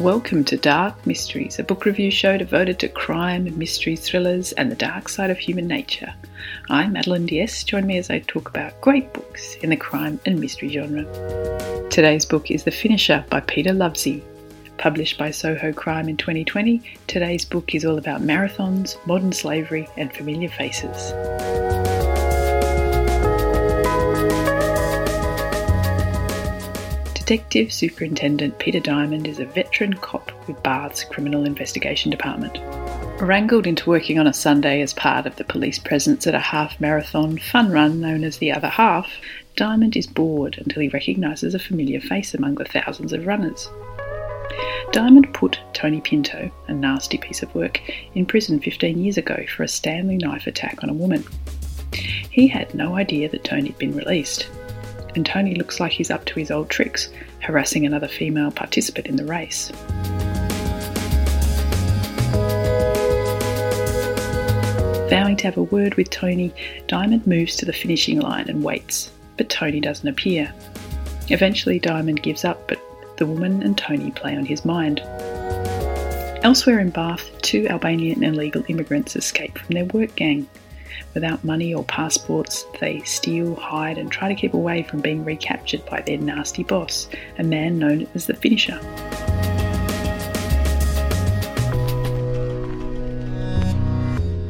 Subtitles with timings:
[0.00, 4.70] Welcome to Dark Mysteries, a book review show devoted to crime and mystery thrillers and
[4.70, 6.12] the dark side of human nature.
[6.68, 7.66] I'm Madeleine d'Este.
[7.66, 11.04] Join me as I talk about great books in the crime and mystery genre.
[11.88, 14.22] Today's book is The Finisher by Peter Lovesey.
[14.76, 20.12] Published by Soho Crime in 2020, today's book is all about marathons, modern slavery, and
[20.12, 21.14] familiar faces.
[27.26, 32.56] Detective Superintendent Peter Diamond is a veteran cop with Bath's Criminal Investigation Department.
[33.20, 36.80] Wrangled into working on a Sunday as part of the police presence at a half
[36.80, 39.10] marathon fun run known as the Other Half,
[39.56, 43.68] Diamond is bored until he recognises a familiar face among the thousands of runners.
[44.92, 47.80] Diamond put Tony Pinto, a nasty piece of work,
[48.14, 51.24] in prison 15 years ago for a Stanley knife attack on a woman.
[52.30, 54.48] He had no idea that Tony had been released
[55.16, 57.08] and Tony looks like he's up to his old tricks,
[57.40, 59.72] harassing another female participant in the race.
[65.08, 66.52] Vowing to have a word with Tony,
[66.88, 70.52] Diamond moves to the finishing line and waits, but Tony doesn't appear.
[71.28, 72.80] Eventually, Diamond gives up, but
[73.16, 75.00] the woman and Tony play on his mind.
[76.42, 80.46] Elsewhere in Bath, two Albanian illegal immigrants escape from their work gang.
[81.14, 85.84] Without money or passports, they steal, hide, and try to keep away from being recaptured
[85.86, 88.80] by their nasty boss, a man known as the Finisher.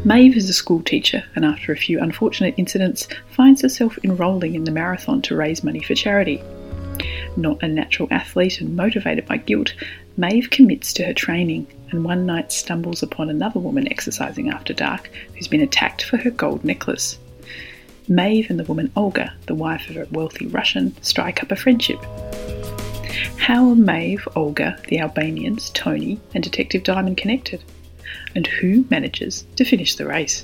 [0.07, 4.63] Maeve is a school teacher and, after a few unfortunate incidents, finds herself enrolling in
[4.63, 6.41] the marathon to raise money for charity.
[7.37, 9.75] Not a natural athlete and motivated by guilt,
[10.17, 15.11] Maeve commits to her training and one night stumbles upon another woman exercising after dark
[15.35, 17.19] who's been attacked for her gold necklace.
[18.09, 22.05] Maeve and the woman Olga, the wife of a wealthy Russian, strike up a friendship.
[23.39, 27.63] How are Maeve, Olga, the Albanians, Tony, and Detective Diamond connected?
[28.35, 30.43] And who manages to finish the race?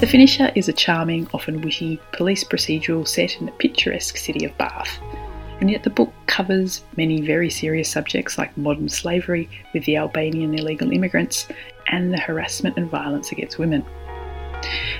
[0.00, 4.56] The Finisher is a charming, often witty police procedural set in the picturesque city of
[4.56, 5.00] Bath.
[5.60, 10.54] And yet the book covers many very serious subjects like modern slavery with the Albanian
[10.54, 11.48] illegal immigrants
[11.88, 13.84] and the harassment and violence against women.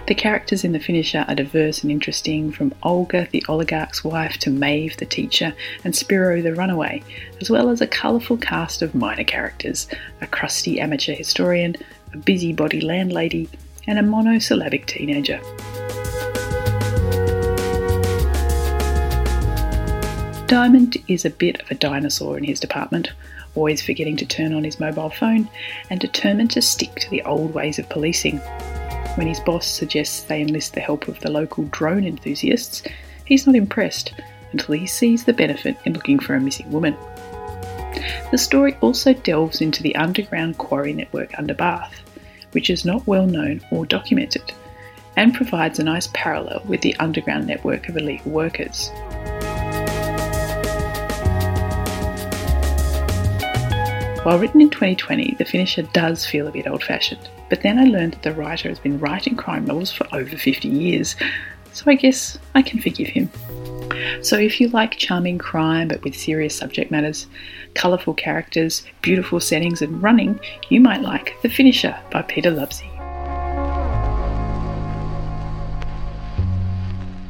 [0.07, 4.51] The characters in The Finisher are diverse and interesting, from Olga, the oligarch's wife, to
[4.51, 5.53] Maeve, the teacher,
[5.85, 7.03] and Spiro, the runaway,
[7.41, 9.89] as well as a colourful cast of minor characters
[10.21, 11.77] a crusty amateur historian,
[12.15, 13.49] a busybody landlady,
[13.87, 15.41] and a monosyllabic teenager.
[20.49, 23.13] Diamond is a bit of a dinosaur in his department,
[23.55, 25.47] always forgetting to turn on his mobile phone
[25.91, 28.39] and determined to stick to the old ways of policing.
[29.17, 32.83] When his boss suggests they enlist the help of the local drone enthusiasts,
[33.27, 34.15] he's not impressed
[34.53, 36.97] until he sees the benefit in looking for a missing woman.
[38.31, 42.01] The story also delves into the underground quarry network under Bath,
[42.53, 44.51] which is not well known or documented,
[45.15, 48.91] and provides a nice parallel with the underground network of illegal workers.
[54.25, 57.85] While written in 2020, The Finisher does feel a bit old fashioned, but then I
[57.85, 61.17] learned that the writer has been writing crime novels for over 50 years,
[61.73, 63.31] so I guess I can forgive him.
[64.23, 67.27] So if you like charming crime but with serious subject matters,
[67.75, 72.98] colourful characters, beautiful settings, and running, you might like The Finisher by Peter Lovesey.